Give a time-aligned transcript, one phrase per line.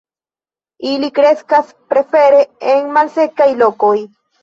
[0.91, 2.43] Ili kreskas prefere
[2.75, 3.97] en malsekaj lokoj.